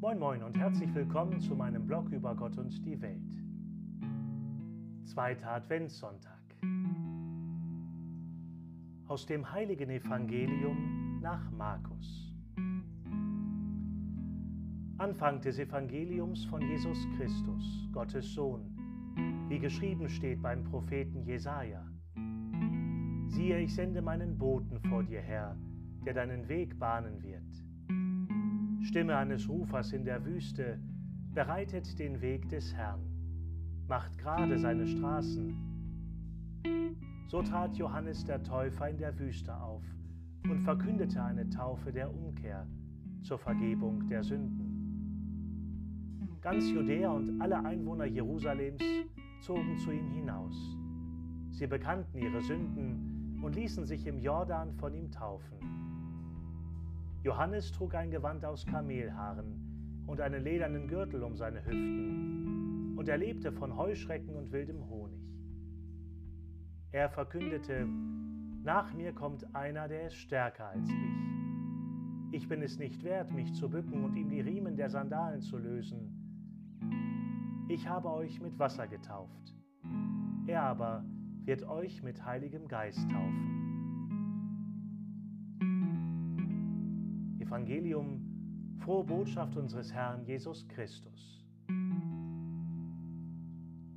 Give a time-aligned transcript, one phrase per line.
[0.00, 3.34] Moin Moin und herzlich willkommen zu meinem Blog über Gott und die Welt.
[5.04, 6.38] Zweiter Adventssonntag.
[9.08, 12.32] Aus dem heiligen Evangelium nach Markus.
[14.98, 18.70] Anfang des Evangeliums von Jesus Christus, Gottes Sohn,
[19.48, 21.84] wie geschrieben steht beim Propheten Jesaja.
[23.26, 25.56] Siehe, ich sende meinen Boten vor dir her,
[26.06, 27.67] der deinen Weg bahnen wird.
[28.82, 30.78] Stimme eines Rufers in der Wüste,
[31.34, 33.00] bereitet den Weg des Herrn,
[33.88, 35.54] macht gerade seine Straßen.
[37.28, 39.82] So trat Johannes der Täufer in der Wüste auf
[40.44, 42.66] und verkündete eine Taufe der Umkehr
[43.22, 44.68] zur Vergebung der Sünden.
[46.40, 48.82] Ganz Judäa und alle Einwohner Jerusalems
[49.40, 50.54] zogen zu ihm hinaus.
[51.50, 55.58] Sie bekannten ihre Sünden und ließen sich im Jordan von ihm taufen.
[57.28, 63.18] Johannes trug ein Gewand aus Kamelhaaren und einen ledernen Gürtel um seine Hüften, und er
[63.18, 65.20] lebte von Heuschrecken und wildem Honig.
[66.90, 67.86] Er verkündete,
[68.64, 72.34] nach mir kommt einer, der ist stärker als ich.
[72.34, 75.58] Ich bin es nicht wert, mich zu bücken und ihm die Riemen der Sandalen zu
[75.58, 76.00] lösen.
[77.68, 79.54] Ich habe euch mit Wasser getauft.
[80.46, 81.04] Er aber
[81.44, 83.67] wird euch mit Heiligem Geist taufen.
[87.48, 88.20] Evangelium,
[88.80, 91.42] frohe Botschaft unseres Herrn Jesus Christus.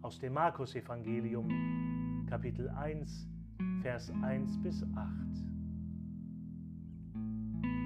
[0.00, 3.28] Aus dem Markus Evangelium, Kapitel 1,
[3.82, 5.10] Vers 1 bis 8.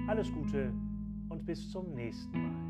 [0.07, 0.71] Alles Gute
[1.27, 2.68] und bis zum nächsten Mal.